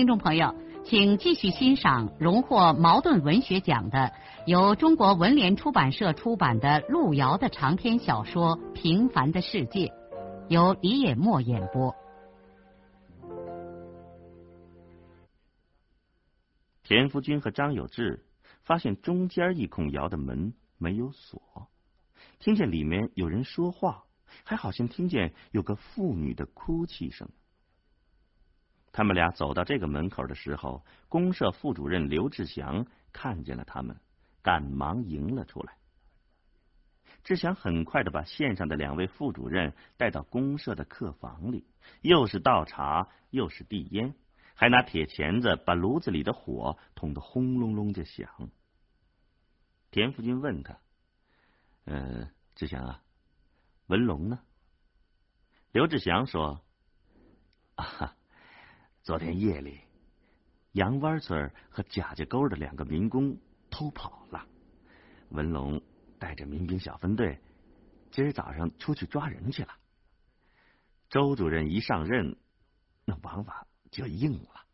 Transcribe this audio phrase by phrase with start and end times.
[0.00, 4.14] 听众朋友，请继续欣赏荣获茅盾文学奖的、
[4.46, 9.88] 由中国文联出版社出版的路遥的长篇小说《平凡的世界》，
[10.48, 11.94] 由李野墨演播。
[16.82, 18.24] 田福军和张有志
[18.62, 21.68] 发现中间一孔窑的门没有锁，
[22.38, 24.04] 听见里面有人说话，
[24.44, 27.28] 还好像听见有个妇女的哭泣声。
[28.92, 33.96] 他们俩走到这个门口的时候，公社副主任刘志祥看见了他们，
[34.42, 35.76] 赶忙迎了出来。
[37.22, 41.66] 志祥很快的把县上的两位副主任带到公社的客房里，
[42.00, 44.14] 又是倒茶，又是递烟，
[44.54, 48.50] 还拿铁钳子把炉子里的火捅得轰隆隆的响。
[49.90, 50.78] 田福军问他
[51.84, 53.02] ：“呃，志祥啊，
[53.86, 54.40] 文龙呢？”
[55.72, 56.60] 刘志祥说
[57.76, 58.16] ：“啊哈。”
[59.10, 59.80] 昨天夜里，
[60.70, 63.36] 杨湾村和贾家沟的两个民工
[63.68, 64.46] 偷跑了。
[65.30, 65.82] 文龙
[66.16, 67.40] 带着民兵小分队，
[68.12, 69.76] 今儿早上出去抓人去了。
[71.08, 72.36] 周主任一上任，
[73.04, 74.64] 那王法就硬了。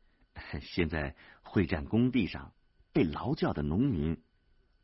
[0.60, 2.52] 现在会战工地上
[2.92, 4.22] 被劳教的农民，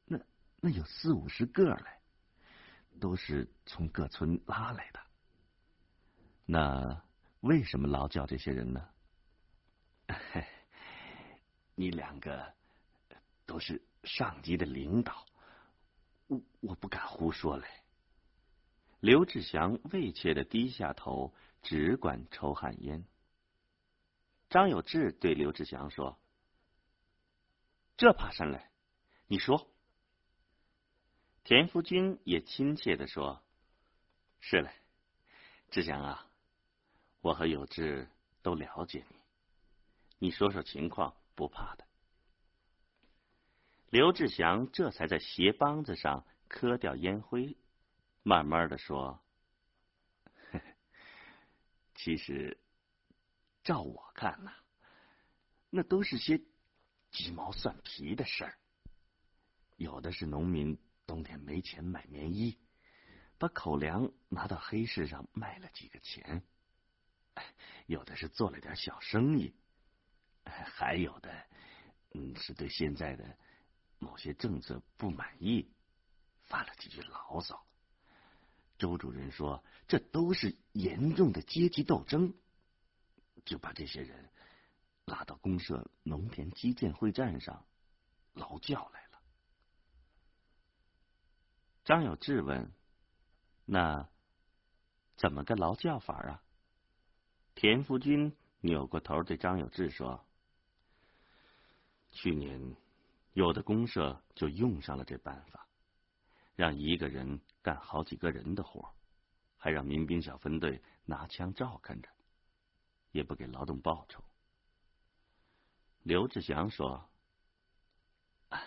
[0.06, 0.18] 那
[0.58, 1.84] 那有四五十个嘞，
[2.98, 5.00] 都是从各村拉来的。
[6.46, 7.04] 那
[7.40, 8.88] 为什么劳教这些人呢？
[11.74, 12.54] 你两个
[13.46, 15.26] 都是上级的领导，
[16.26, 17.66] 我我不敢胡说嘞。
[19.00, 23.04] 刘志祥畏怯的低下头，只管抽旱烟。
[24.48, 26.18] 张有志对刘志祥说
[27.96, 28.68] ：“这怕甚嘞？
[29.26, 29.68] 你说。”
[31.44, 33.42] 田福军也亲切的说
[34.40, 34.70] ：“是嘞，
[35.70, 36.28] 志祥啊，
[37.20, 38.08] 我和有志
[38.42, 39.16] 都了解你。”
[40.22, 41.84] 你说说情况，不怕的。
[43.90, 47.56] 刘志祥这才在鞋帮子上磕掉烟灰，
[48.22, 49.20] 慢慢的说
[51.96, 52.56] ：“其实，
[53.64, 54.52] 照我看呐，
[55.70, 56.40] 那都是些
[57.10, 58.56] 鸡毛蒜皮的事儿。
[59.76, 62.56] 有的是农民冬天没钱买棉衣，
[63.38, 66.42] 把口粮拿到黑市上卖了几个钱；
[67.86, 69.52] 有的是做了点小生意。”
[70.74, 71.30] 还有的，
[72.14, 73.36] 嗯，是对现在的
[73.98, 75.70] 某些政策不满意，
[76.44, 77.62] 发了几句牢骚。
[78.78, 82.34] 周主任说，这都是严重的阶级斗争，
[83.44, 84.30] 就把这些人
[85.04, 87.66] 拉到公社农田基建会战上
[88.32, 89.22] 劳教来了。
[91.84, 92.72] 张有志问
[93.66, 94.08] ：“那
[95.16, 96.42] 怎么个劳教法啊？”
[97.54, 100.26] 田福军扭过头对张有志说。
[102.12, 102.76] 去年，
[103.32, 105.66] 有的公社就用上了这办法，
[106.54, 108.94] 让一个人干好几个人的活，
[109.56, 112.08] 还让民兵小分队拿枪照看着，
[113.12, 114.22] 也不给劳动报酬。
[116.02, 117.08] 刘志祥说
[118.50, 118.62] ：“啊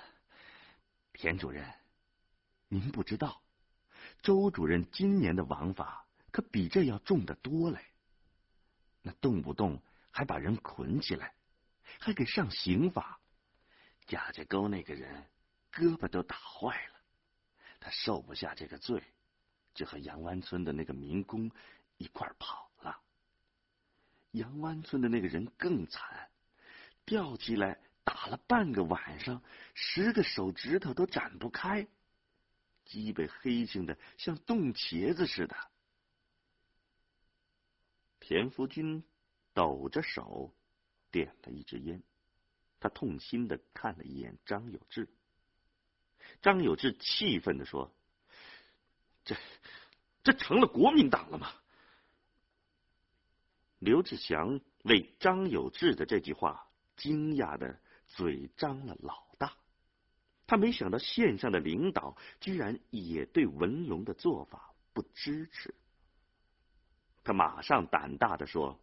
[1.13, 1.71] 田主任，
[2.67, 3.41] 您不知道，
[4.21, 7.79] 周主任今年的王法可比这要重的多嘞。
[9.03, 9.79] 那动不动
[10.09, 11.35] 还把人捆起来，
[11.99, 13.19] 还给上刑法。”
[14.07, 15.25] 贾家沟那个人
[15.71, 16.93] 胳膊都打坏了，
[17.79, 19.03] 他受不下这个罪，
[19.73, 21.51] 就和杨湾村的那个民工
[21.97, 23.01] 一块跑了。
[24.31, 26.29] 杨湾村的那个人更惨，
[27.05, 29.41] 吊起来打了半个晚上，
[29.73, 31.87] 十个手指头都展不开，
[32.83, 35.55] 鸡被黑青的像冻茄子似的。
[38.19, 39.03] 田福军
[39.53, 40.53] 抖着手
[41.11, 42.03] 点了一支烟。
[42.85, 45.09] 他痛心的看了一眼张有志，
[46.43, 47.91] 张有志气愤的说
[49.25, 49.35] ：“这
[50.21, 51.51] 这成了国民党了吗？”
[53.81, 59.57] 刘志祥为张有志的这句话惊讶的嘴张了老大，
[60.45, 65.73] 他没想到县上的领导居然也对文龙的做法不支持，
[67.23, 68.79] 他马上胆大的说：“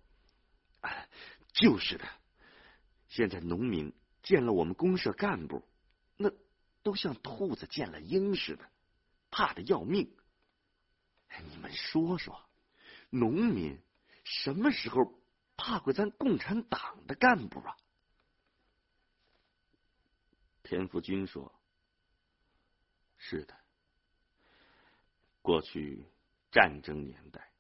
[1.55, 2.05] 就是的。”
[3.13, 3.93] 现在农民
[4.23, 5.63] 见了我们公社干部，
[6.17, 6.33] 那
[6.83, 8.71] 都像兔子见了鹰似的，
[9.31, 10.17] 怕的要命。
[11.47, 12.43] 你们说说，
[13.11, 13.79] 农民
[14.25, 15.21] 什么时候
[15.59, 17.77] 怕过咱共产党的干部啊？
[20.63, 21.55] 田福军说
[23.19, 23.55] ：“是的，
[25.43, 26.07] 过去
[26.51, 27.53] 战争年代，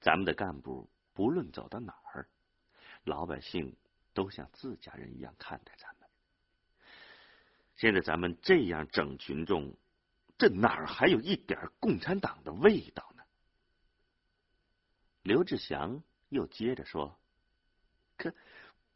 [0.00, 2.28] 咱们的干部不论走到哪儿，
[3.04, 3.76] 老百姓
[4.12, 6.08] 都像自家人一样看待咱们。
[7.76, 9.74] 现在咱们这样整群众，
[10.38, 13.22] 这哪儿还有一点共产党的味道呢？”
[15.22, 17.18] 刘志祥又接着说
[18.16, 18.34] ：“可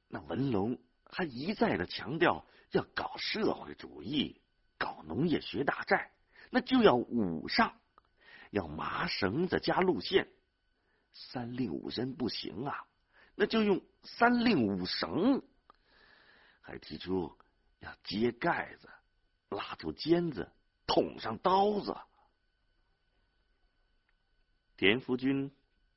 [0.09, 2.45] 那文龙还一再的强调。”
[2.75, 4.41] 要搞社会主义，
[4.79, 6.11] 搞农业学大寨，
[6.51, 7.73] 那就要武上，
[8.51, 10.29] 要麻绳子加路线，
[11.13, 12.85] 三令五申不行啊，
[13.35, 15.43] 那就用三令五绳。
[16.61, 17.37] 还提出
[17.81, 18.89] 要揭盖子，
[19.51, 20.51] 拉出尖子，
[20.87, 21.95] 捅上刀子。
[24.77, 25.51] 田福军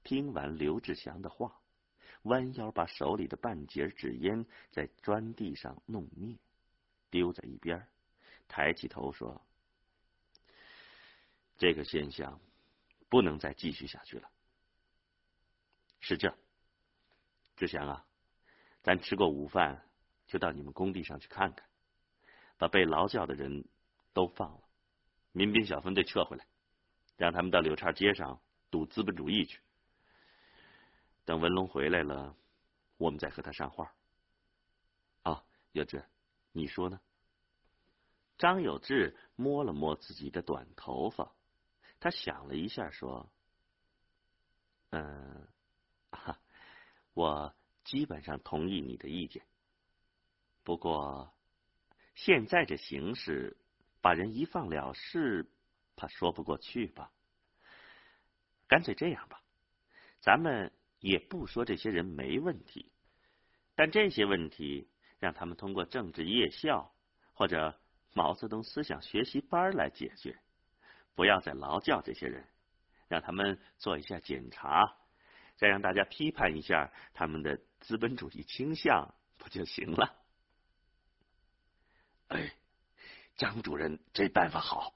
[0.03, 1.59] 听完刘志祥的话，
[2.23, 6.37] 弯腰把手里的半截纸烟在砖地上弄灭。
[7.09, 7.87] 丢在一边，
[8.49, 9.41] 抬起头说
[11.57, 12.41] ：“这个现象
[13.07, 14.29] 不能再继续下去了。
[16.01, 16.37] 是这，
[17.57, 18.05] 志祥啊，
[18.81, 19.83] 咱吃过午饭，
[20.27, 21.67] 就到你们工地上去看看，
[22.57, 23.65] 把被劳教的人
[24.13, 24.61] 都放了，
[25.33, 26.47] 民兵小分队撤回来，
[27.17, 28.39] 让他们到柳岔街上
[28.71, 29.59] 赌资本主义去。
[31.25, 32.33] 等文龙回来了，
[32.95, 33.93] 我们再和他上话。
[35.23, 35.43] 啊，
[35.73, 36.05] 有志。”
[36.53, 36.99] 你说呢？
[38.39, 41.31] 张有志摸了摸自己的短头发，
[41.99, 43.29] 他想了一下，说
[44.89, 45.36] ：“嗯，
[47.17, 47.51] 我
[47.83, 49.43] 基本上同意你的意见。
[50.63, 51.33] 不过
[52.13, 53.57] 现在这形势，
[54.01, 55.49] 把人一放了事，
[55.95, 57.11] 怕说不过去吧？
[58.67, 59.41] 干脆这样吧，
[60.19, 62.91] 咱们也不说这些人没问题，
[63.73, 64.87] 但这些问题。”
[65.19, 66.93] 让他们通过政治夜校
[67.33, 67.81] 或者
[68.13, 70.39] 毛泽东思想学习班来解决，
[71.15, 72.47] 不要再劳教这些人，
[73.07, 74.83] 让他们做一下检查，
[75.57, 80.15] 再让大家批判一下他们的资本主义倾向，不就行了？
[82.29, 82.55] 哎，
[83.35, 84.93] 张主任这办法好，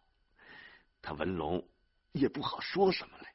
[1.02, 1.68] 他文龙
[2.14, 3.28] 也不好说什么嘞。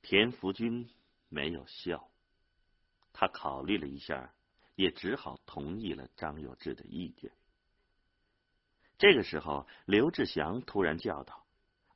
[0.00, 0.88] 田福军
[1.28, 2.10] 没有笑，
[3.12, 4.32] 他考虑了一下。
[4.74, 7.30] 也只好同意了张有志的意见。
[8.96, 11.46] 这个时候，刘志祥突然叫道：“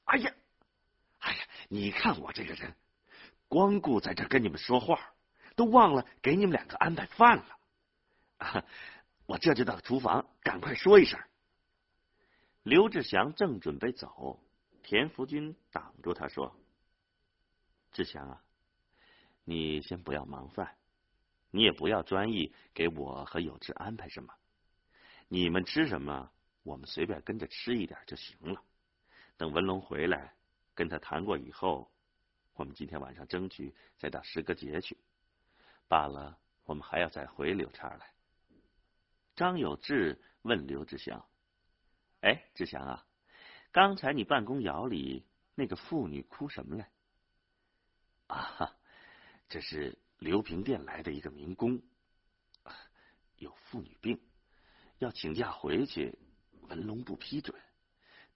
[0.04, 0.34] 哎呀，
[1.20, 2.76] 哎呀，你看我这个人，
[3.48, 5.14] 光顾在这跟你们说话，
[5.54, 7.58] 都忘了给你们两个安排饭了。
[8.38, 8.64] 啊
[9.26, 11.18] 我这就到厨房，赶快说一声。”
[12.62, 14.40] 刘志祥正准备走，
[14.82, 16.56] 田福军挡住他说
[17.92, 18.42] ：“志祥啊，
[19.44, 20.76] 你先不要忙饭。”
[21.52, 24.34] 你也不要专意给我和有志安排什么，
[25.28, 26.30] 你们吃什么，
[26.64, 28.62] 我们随便跟着吃一点就行了。
[29.38, 30.34] 等文龙回来，
[30.74, 31.90] 跟他谈过以后，
[32.56, 34.98] 我们今天晚上争取再到石阁节去。
[35.88, 38.10] 罢了，我们还要再回柳岔来。
[39.36, 41.24] 张有志问刘志祥
[42.22, 43.06] ：“哎，志祥啊，
[43.70, 46.90] 刚才你办公窑里那个妇女哭什么来？”
[48.28, 48.76] 啊，
[49.48, 49.98] 这是。
[50.18, 51.78] 刘平店来的一个民工，
[53.36, 54.18] 有妇女病，
[54.96, 56.18] 要请假回去，
[56.68, 57.54] 文龙不批准，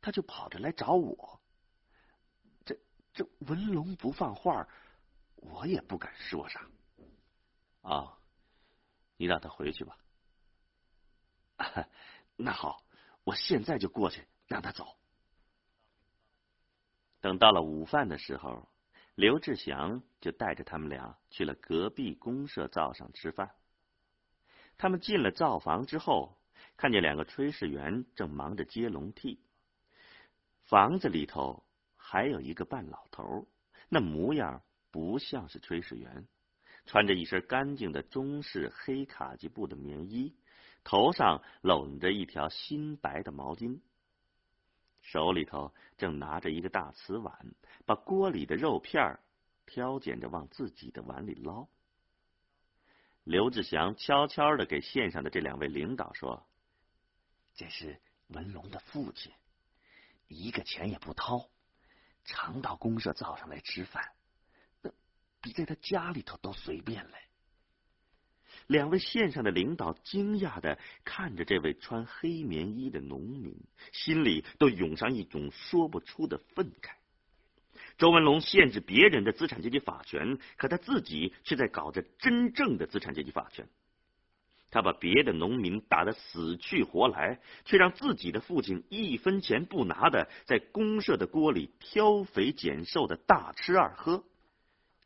[0.02, 1.39] 他就跑着来找我。
[3.12, 4.68] 这文龙不放话，
[5.36, 6.66] 我也不敢说啥。
[7.82, 8.18] 啊，
[9.16, 9.96] 你让他回去吧。
[12.36, 12.82] 那好，
[13.24, 14.96] 我现在就过去让他走。
[17.20, 18.68] 等到了午饭的时候。
[19.16, 23.54] 刘志祥就带着他们俩去了隔壁公社灶上吃饭。
[24.78, 26.38] 他们进了灶房之后，
[26.78, 29.38] 看见两个炊事员正忙着接笼屉。
[30.62, 31.62] 房子里头
[32.12, 33.46] 还有一个半老头，
[33.88, 36.26] 那模样不像是炊事员，
[36.84, 40.34] 穿着一身干净的中式黑卡其布的棉衣，
[40.82, 43.78] 头上拢着一条新白的毛巾。
[45.02, 47.54] 手里头正拿着一个大瓷碗，
[47.86, 49.20] 把锅里的肉片
[49.64, 51.68] 挑拣着往自己的碗里捞。
[53.22, 56.44] 刘志祥悄悄的给县上的这两位领导说
[57.54, 59.30] ：“这是文龙的父亲，
[60.26, 61.48] 一个钱也不掏，
[62.24, 64.12] 常到公社灶上来吃饭，
[64.82, 64.90] 那
[65.40, 67.14] 比在他家里头都随便嘞。”
[68.66, 73.56] 两位县上的领导惊讶的看着这位穿黑棉衣的农民，
[73.92, 76.92] 心里都涌上一种说不出的愤慨。
[77.98, 83.68] 周文龙限制别人的资产阶级法权，可他自己却在搞着真正的资产阶级法权。
[84.70, 94.22] 他把别的农民打得死去活来，却让自己的父亲一分钱不拿的在公社的锅里挑肥拣瘦的大吃二喝。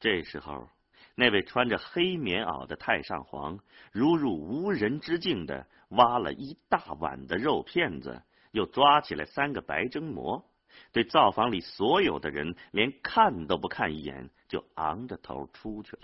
[0.00, 0.68] 这时候，
[1.14, 3.58] 那位穿着黑棉袄的太上皇
[3.90, 10.44] 如入无人之境的挖了一大碗的肉片子，又抓起来三个白蒸馍。
[10.92, 16.02] 对灶房里所有的人连看都不看一眼，就昂着头出去了。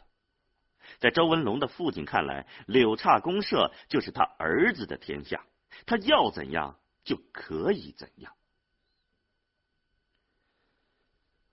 [0.98, 5.46] 在周文龙的父亲看来，柳岔公社就是他儿子的天下，
[5.86, 8.34] 他要怎样就可以怎样。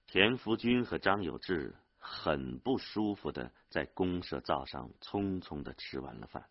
[0.08, 6.50] 田福军和张有志很不舒服的在公社灶上匆匆的吃完了饭，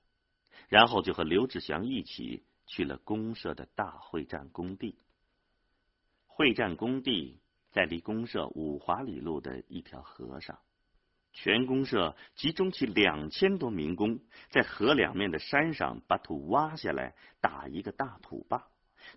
[0.69, 4.99] 然后就和刘志祥一起去了公社的大会战工地。
[6.27, 7.41] 会战工地
[7.73, 10.59] 在离公社五华里路的一条河上，
[11.39, 18.67] 全公社集中起两千多民工，在河两面的山上把土挖下来，打一个大土坝，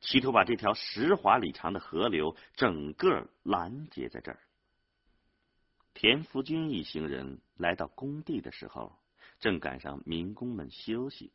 [0.01, 4.39] 企图把这条十华里长的河流整个拦截在这儿。
[5.93, 8.99] 田福军一行人来到工地的时候，
[9.39, 11.31] 正赶上民工们休息，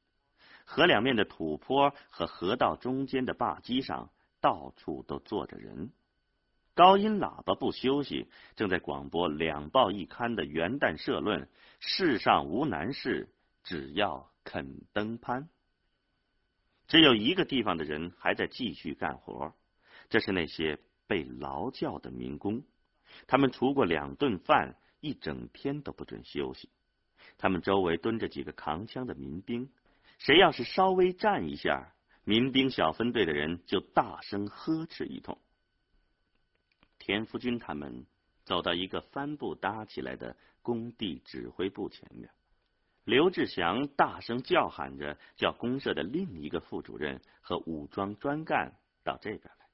[0.67, 4.11] 河两面的土坡和河道中间的坝基上。
[4.41, 5.91] 到处都坐着人，
[6.75, 13.29] 高音喇叭不休息，正在广播两报一刊的元旦社论：世上无难事，
[13.63, 15.49] 只要肯登攀。
[16.89, 19.55] 只有一个地方的人还在继续干活，
[20.09, 22.65] 这是那些被劳教的民工。
[23.29, 26.69] 他们除过两顿饭，一整天都不准休息。
[27.39, 29.71] 他们周围蹲着几个扛枪的民兵，
[30.19, 31.93] 谁要是稍微站一下。
[32.25, 35.39] 民兵小分队的人就大声呵斥一通。
[37.05, 38.07] 田福军他们
[38.45, 42.31] 走到一个帆布搭起来的工地指挥部前面，
[43.05, 49.67] 刘志祥大声叫喊着，叫公社的另一个副主任和武装专干到这边来。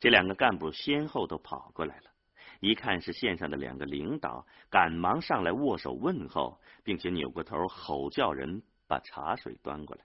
[0.00, 2.10] 这两个干部先后都跑过来了，
[2.58, 10.04] 一看是县上的两个领导，赶忙上来握手问候，并且扭过头吼叫人把茶水端过来。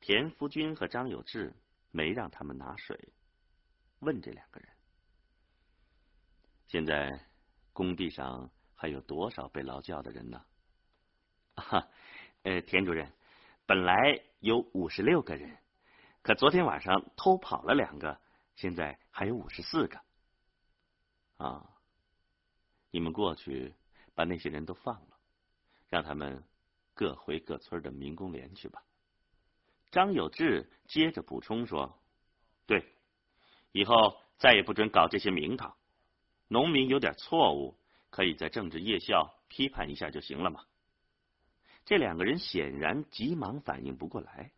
[0.00, 1.54] 田福军和张有志
[1.92, 2.98] 没让他们拿水，
[4.04, 4.68] 问这两个人
[6.68, 7.26] ：“现在
[7.72, 10.44] 工地上还有多少被劳教的人呢
[11.56, 11.88] ？”“哈，
[12.42, 13.12] 呃，田主任，
[13.66, 15.56] 本来有五十六个人，
[16.22, 18.20] 可昨天晚上偷跑了两个，
[18.54, 20.00] 现在还有五十四个。
[21.38, 21.68] ”“啊，
[22.90, 23.74] 你们过去
[24.14, 25.18] 把那些人都放了，
[25.88, 26.44] 让他们
[26.94, 28.84] 各回各村的民工连去吧。”
[29.90, 32.00] 张有志接着补充说
[32.66, 32.93] ：“对，
[33.74, 35.74] 以后再也不准搞这些名堂。
[36.46, 37.76] 农民有点错误，
[38.08, 40.62] 可以在政治夜校批判一下就行了嘛。”
[41.84, 44.52] 这两个人显然急忙反应不过来。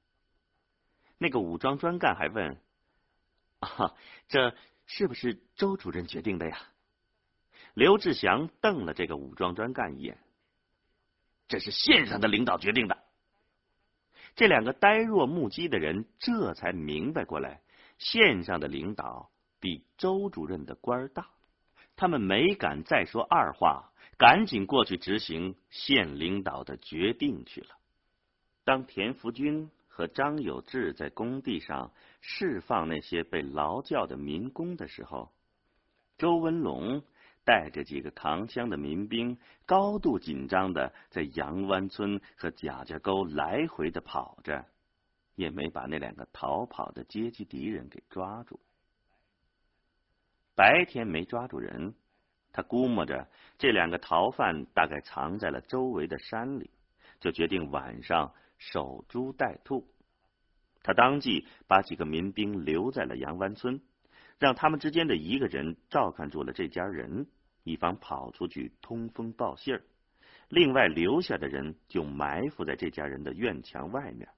[1.17, 2.61] 那个武装专干还问
[3.61, 3.95] ：“啊，
[4.29, 4.55] 这
[4.85, 6.61] 是不是周主任决定的呀？”
[7.73, 10.19] 刘志祥瞪了这个武装专干一眼
[11.49, 13.03] ：“这是县上的领导决定的。”
[14.37, 17.63] 这两个呆若木鸡的人这才明白过来，
[17.99, 21.29] 县上的领导比周主任的官大，
[21.97, 27.69] 他们没敢再说二话，赶紧过去执行县领导的决定去了。
[28.65, 35.33] 当田福军和张有志在工地上释放那些被劳教的民工的时候，
[36.19, 37.03] 周文龙。
[37.49, 44.67] 带着几个扛枪的民兵，高度紧张的在杨湾村和贾家沟来回的跑着，
[45.37, 48.59] 也没把那两个逃跑的阶级敌人给抓住。
[50.57, 51.95] 白天没抓住人，
[52.51, 53.29] 他估摸着
[53.59, 56.71] 这两个逃犯大概藏在了周围的山里，
[57.21, 59.87] 就决定晚上守株待兔。
[60.83, 63.81] 他当即把几个民兵留在了杨湾村，
[64.41, 67.29] 让他们之间的一个人照看住了这家人。
[67.69, 69.83] 以防跑出去通风报信儿，
[70.49, 74.29] 另外留下的人就埋伏在这家人的院墙外面，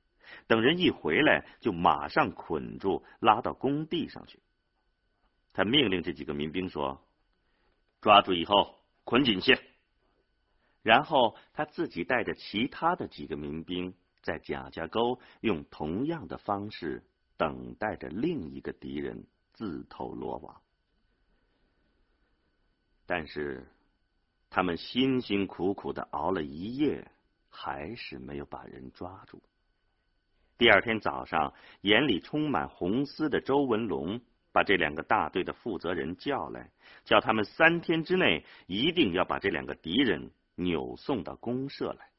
[0.47, 4.41] 等人一回来就马上捆住拉到工地上去。
[5.53, 7.03] 他命令这几个民兵说
[8.01, 9.61] ：“抓住以后捆紧些。”
[10.83, 17.03] 然后他自己带着其他的几个民兵在贾家沟用同样的方式
[17.37, 20.63] 等待着另一个敌人自投罗网。
[23.05, 23.67] 但是，
[24.51, 27.11] 他们辛辛苦苦的熬了一夜，
[27.49, 29.43] 还是没有把人抓住。
[30.59, 36.71] 第二天早上，眼里充满红丝的周文龙把这两个大队的负责人叫来，
[37.05, 42.11] 叫他们三天之内一定要把这两个敌人扭送到公社来。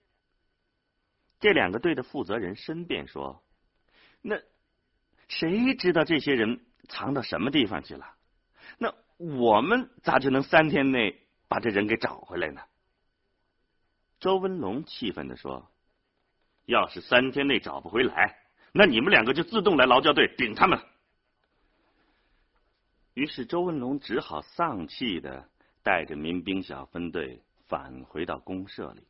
[1.41, 3.43] 这两个队的负责人申辩说
[4.21, 4.39] ：“那
[5.27, 8.15] 谁知道这些人藏到什么地方去了？
[8.77, 12.61] 那我们咋就能三天内把这人给找回来呢？”
[14.21, 15.69] 周文龙气愤的说
[16.69, 18.37] ：“要是三天内找不回来，
[18.71, 20.79] 那你们两个就自动来劳教队顶他们。”
[23.15, 25.49] 于是周文龙只好丧气的
[25.81, 29.03] 带着民兵小分队返回到公社里。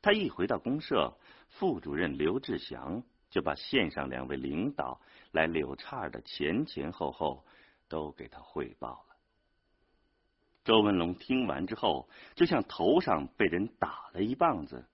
[0.00, 5.00] 他一回到公社，副主任刘志祥就把县上两位领导
[5.32, 7.44] 来柳岔的前前后后
[7.88, 9.16] 都给他汇报了。
[10.64, 14.86] 周文龙听完之后，就像头上被人打了一棒子，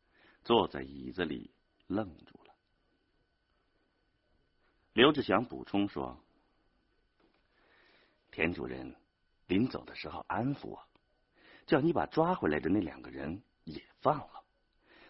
[0.44, 1.50] 坐在椅子里
[1.86, 2.54] 愣住了。
[4.92, 6.18] 刘志祥补充说
[8.30, 8.94] ：“田主任
[9.46, 10.86] 临走的时候安抚我，
[11.66, 14.42] 叫你把抓回来的那两个人也放了。”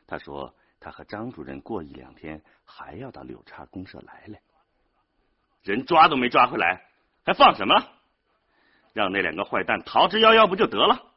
[0.06, 4.42] 他说：“他和张主任过一两天还要到柳岔公社来来，
[5.62, 6.88] 人抓都没抓回来，
[7.24, 7.74] 还放什么？
[8.92, 11.14] 让那两个坏蛋逃之夭夭不就得了？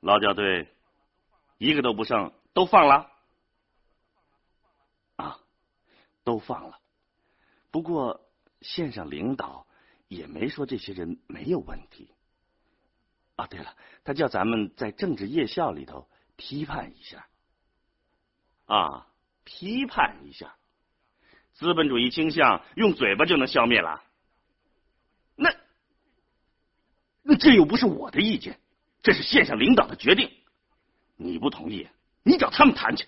[0.00, 0.68] 劳教队
[1.58, 3.10] 一个都不剩，都放了
[5.16, 5.38] 啊，
[6.24, 6.78] 都放了。
[7.70, 8.20] 不过
[8.60, 9.66] 县上领导
[10.08, 12.10] 也没说这些人没有问题。
[13.36, 16.08] 啊，对了，他叫咱们在政治夜校里头。”
[16.38, 17.26] 批判一下，
[18.66, 19.06] 啊，
[19.44, 20.54] 批判一下，
[21.54, 24.04] 资本主义倾向用嘴巴就能消灭了？
[25.34, 25.48] 那
[27.22, 28.60] 那这又不是我的意见，
[29.02, 30.30] 这是县上领导的决定。
[31.16, 31.88] 你不同意，
[32.22, 33.06] 你找他们谈去。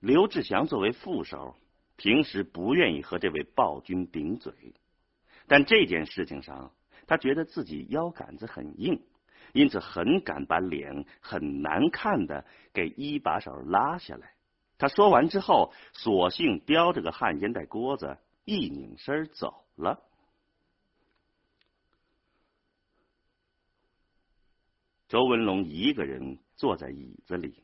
[0.00, 1.56] 刘志祥作为副手，
[1.96, 4.52] 平时不愿意和这位暴君顶嘴，
[5.46, 6.72] 但这件事情上，
[7.06, 9.00] 他觉得自己腰杆子很硬。
[9.52, 14.32] 因此，很敢把脸很难看的给一把手拉下来。
[14.78, 20.00] 他说完之后，索性叼着个旱烟袋锅子，一拧身走了。
[25.12, 27.62] 周文龙一个人坐在椅子里，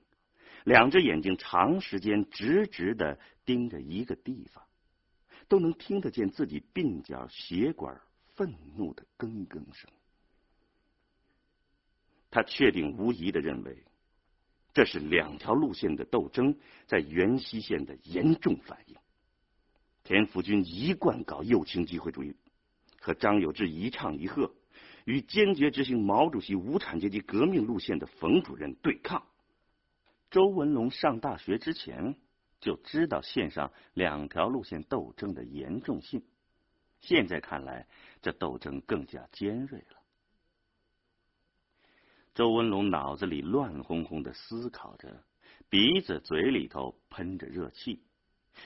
[0.64, 4.62] 两只眼睛长时间直直的盯着一个地方，
[5.48, 7.98] 都能听得见自己鬓角血管
[8.34, 9.90] 愤怒的哽哽声。
[12.30, 13.82] 他确定无疑的认为，
[14.74, 18.96] 这是两条路线的斗争在元溪县的严重反应。
[20.04, 22.37] 田福军一贯搞右倾机会主义，
[23.00, 24.52] 和张有志一唱一和，
[25.09, 29.27] 与坚决执行毛主席无产阶级革命路线的冯主任对抗。
[30.31, 32.14] 周文龙上大学之前
[32.61, 36.23] 就知道线上两条路线斗争的严重性，
[37.01, 37.88] 现在看来，
[38.21, 39.97] 这斗争更加尖锐了。
[42.35, 45.25] 周文龙脑子里乱哄哄的思考着，
[45.71, 48.03] 鼻子嘴里头喷着热气。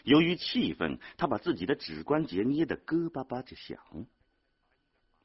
[0.03, 3.79] 由于气愤，他把自己的指关节捏得咯巴巴的响。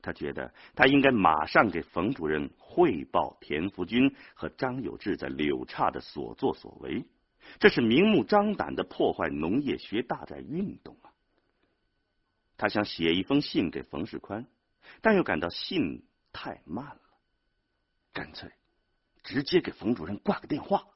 [0.01, 7.05] 他觉得他应该马上给冯主任汇报田福军和张有志在柳岔的所作所为，
[7.59, 11.11] 这是明目张胆的破坏农业学大寨运动啊！
[12.57, 14.47] 他想写一封信给冯世宽，
[15.01, 17.01] 但又感到信太慢了。
[18.13, 18.51] 干脆
[19.23, 20.87] 直接给冯主任挂个电话。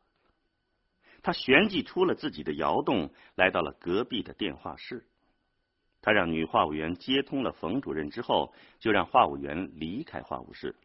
[1.22, 5.08] 他旋即出了自己的窑洞，来到了隔壁的电话室。
[6.02, 10.76] 他让女话务员接通了冯主任之后，就让话务员离开话务室，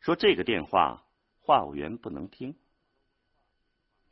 [0.00, 1.04] 说这个电话
[1.40, 2.54] 话务员不能听。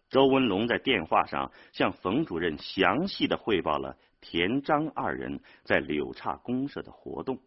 [0.09, 7.41] 周文龙在电话上向冯主任详细的汇报了田张二人在柳岔公社的活动。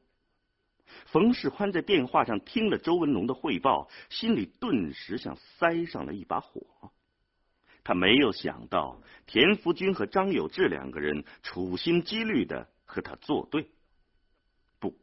[1.06, 6.62] 冯世宽在电话上听了周文龙的汇报，心里顿时像塞上了一把火。
[7.84, 13.70] 他没有想到田福军和张有志两个人处心积虑的和他作对。
[14.80, 14.98] 不，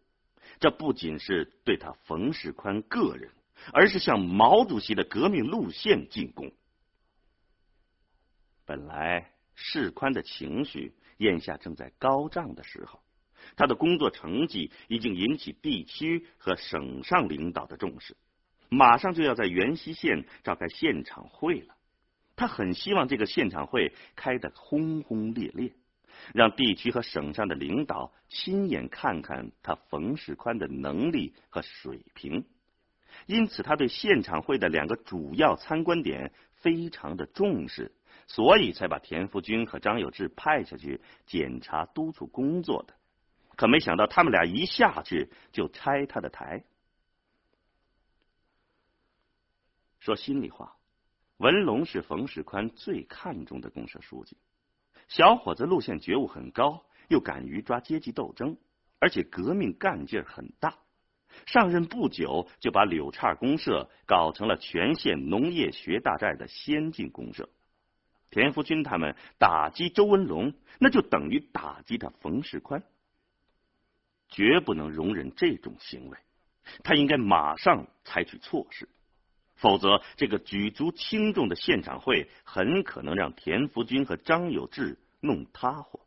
[0.58, 3.30] 这不仅是对他冯世宽个人，
[3.72, 6.52] 而是向毛主席的革命路线进攻。
[8.64, 13.00] 本来世宽的情绪眼下正在高涨的时候。
[13.54, 18.16] 他的工作成绩已经引起地区和省上领导的重视，
[18.68, 21.76] 马上就要在元溪县召开现场会了。
[22.34, 25.72] 他很希望这个现场会开得轰轰烈烈，
[26.34, 32.44] 让地区和省上的领导亲眼看看他冯世宽的能力和水平。
[33.26, 37.92] 因此他对现场会的两个主要参观点非常的重视，
[38.26, 42.94] 所以才把田福军和张有志派下去检查督促工作的。
[43.56, 46.64] 可没想到他们俩一下去就拆他的台。
[49.98, 50.76] 说心里话，
[51.38, 54.36] 文龙是冯世宽最看重的公社书记。
[55.08, 58.56] 小伙子路线觉悟很高，又敢于抓阶级斗争，
[58.98, 60.78] 而且革命干劲儿很大。
[61.46, 67.48] 上任不久，就把柳岔公社搞成了全县农业学大寨的先进公社。
[68.30, 72.82] 田福军他们打击周文龙，那就等于打击他冯世宽，
[74.28, 76.18] 绝不能容忍这种行为。
[76.82, 78.88] 他应该马上采取措施。
[79.56, 86.00] 否则，这个举足轻重的现场会很可能让田福军和张有志弄塌糊。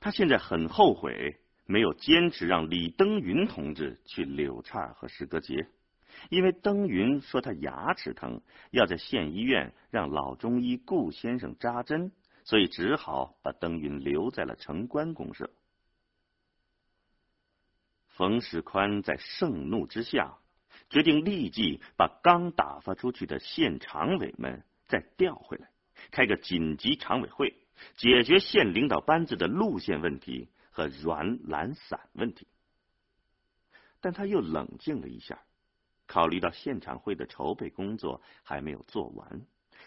[0.00, 5.68] 他现在很后悔没有坚持让李登云同志去柳岔和石歌节，
[6.30, 12.12] 因为登云说他牙齿疼，要在县医院让老中医顾先生扎针，
[12.44, 15.50] 所以只好把登云留在了城关公社。
[18.08, 20.38] 冯世宽在盛怒之下。
[20.94, 25.68] 决定立即把刚打发出去的县常委们再调回来，
[26.12, 27.52] 开个紧急常委会，
[27.96, 32.46] 解决县领导班子的路线问题和软懒散问题。
[34.00, 35.42] 但他又冷静了一下，
[36.06, 39.44] 考虑到县常会的筹备工作还没有做完，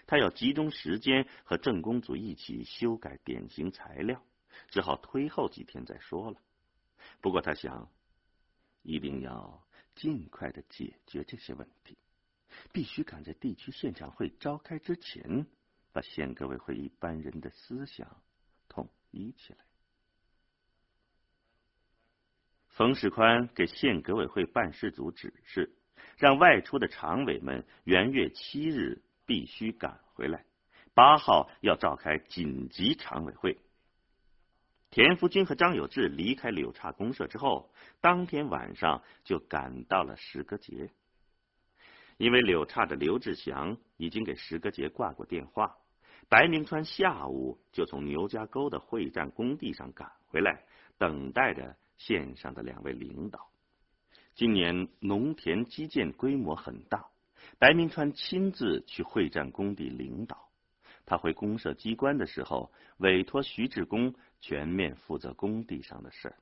[0.08, 4.22] 他要集中时间和政工组一起修改典型材料，
[4.68, 6.42] 只好推后几天再说了。
[7.22, 7.90] 不过他想，
[8.84, 9.64] 一定要。
[9.98, 11.98] 尽快的解决这些问题，
[12.72, 15.46] 必须赶在地区现场会召开之前，
[15.92, 18.22] 把县革委会一般人的思想
[18.70, 19.60] 统一起来。
[22.70, 25.76] 冯世宽给县革委会办事组指示，
[26.18, 30.46] 让外出的常委们元月七日必须赶回来，
[30.94, 33.58] 八号要召开紧急常委会。
[34.90, 37.70] 田福军和张有志离开柳岔公社之后，
[38.02, 40.90] 当天晚上就赶到了石歌节。
[42.18, 45.78] 因为柳岔的刘志祥已经给石歌节挂过电话，
[46.30, 50.64] 白明川下午就从牛家沟的会战工地上赶回来，
[50.98, 53.52] 等待着县上的两位领导。
[54.34, 57.06] 今年农田基建规模很大，
[57.60, 60.47] 白明川亲自去会战工地领导。
[61.08, 64.14] 他回公社机关的时候，委托徐志功。
[64.40, 66.38] 全面负责工地上的事儿。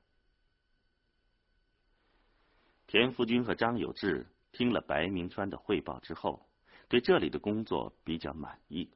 [2.86, 6.46] 田福军和张有志听了白明川的汇报之后，
[6.88, 8.90] 对这里的工作比较满意。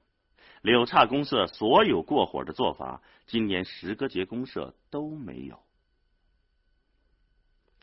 [0.61, 5.59] 柳岔公社所有过火的做法，今年石歌节公社都没有。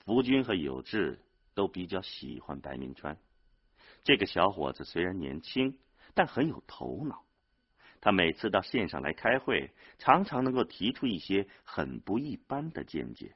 [0.05, 1.19] 福军和有志
[1.55, 3.17] 都比较喜欢白明川，
[4.03, 5.79] 这个小伙子虽然年轻，
[6.13, 7.25] 但很有头脑。
[7.99, 13.35] 他每次到县上来开会，常常能够提出一些很不一般的见解，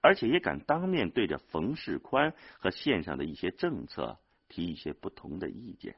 [0.00, 5.96] 而且也敢当面对着冯世宽和县上的一些政策提一些不同的意见，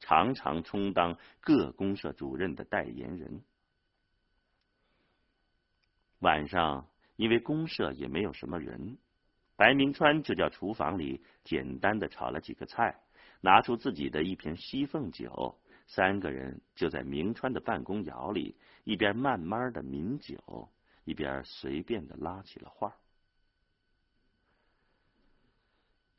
[0.00, 3.42] 常常充当各公社主任的代言人。
[6.20, 8.96] 晚上，因为公社也没有什么人，
[9.56, 13.00] 白明川就叫厨房里简单的炒了几个菜，
[13.40, 15.58] 拿出自己的一瓶西凤酒。
[15.94, 20.72] 三个人就在明川的办公窑里，一边慢慢的抿酒，
[21.04, 22.96] 一边随便的拉起了话。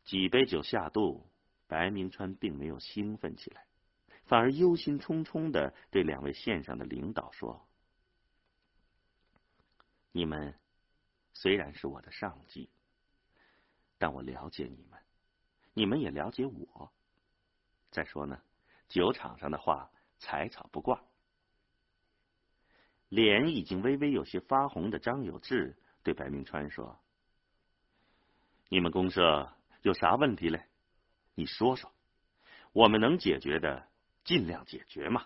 [0.03, 1.27] 几杯酒下肚，
[1.65, 3.65] 白明川并没有兴奋起来，
[4.25, 7.67] 反而忧心忡忡的对两位县上的领导说
[10.13, 10.53] ：“你们
[11.33, 12.69] 虽然是我的上级，
[13.97, 14.99] 但我了解你们，
[15.73, 16.93] 你们也了解我。
[17.89, 18.39] 再说呢。”
[18.87, 21.03] 酒场上的话，采草不挂。
[23.09, 26.97] 脸已经微微有些发红的张有志对白明川说
[28.69, 29.51] ：“你们公社
[29.83, 30.65] 有啥问题嘞？
[31.35, 31.91] 你说说，
[32.71, 33.87] 我们能解决的
[34.23, 35.25] 尽量解决嘛。”